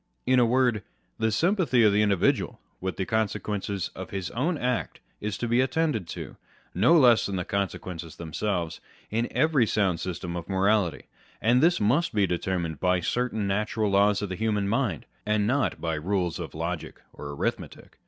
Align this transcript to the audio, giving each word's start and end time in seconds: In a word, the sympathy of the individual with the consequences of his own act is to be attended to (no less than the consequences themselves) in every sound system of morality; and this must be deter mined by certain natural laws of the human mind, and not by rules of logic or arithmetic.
In 0.25 0.39
a 0.39 0.47
word, 0.47 0.81
the 1.19 1.31
sympathy 1.31 1.83
of 1.83 1.93
the 1.93 2.01
individual 2.01 2.59
with 2.79 2.97
the 2.97 3.05
consequences 3.05 3.91
of 3.95 4.09
his 4.09 4.31
own 4.31 4.57
act 4.57 4.99
is 5.19 5.37
to 5.37 5.47
be 5.47 5.61
attended 5.61 6.07
to 6.07 6.37
(no 6.73 6.97
less 6.97 7.27
than 7.27 7.35
the 7.35 7.45
consequences 7.45 8.15
themselves) 8.15 8.81
in 9.11 9.27
every 9.29 9.67
sound 9.67 9.99
system 9.99 10.35
of 10.35 10.49
morality; 10.49 11.05
and 11.39 11.61
this 11.61 11.79
must 11.79 12.15
be 12.15 12.25
deter 12.25 12.57
mined 12.57 12.79
by 12.79 12.99
certain 12.99 13.45
natural 13.45 13.91
laws 13.91 14.23
of 14.23 14.29
the 14.29 14.35
human 14.35 14.67
mind, 14.67 15.05
and 15.23 15.45
not 15.45 15.79
by 15.79 15.93
rules 15.93 16.39
of 16.39 16.55
logic 16.55 16.99
or 17.13 17.29
arithmetic. 17.33 17.99